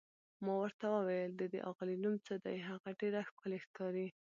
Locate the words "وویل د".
0.89-1.43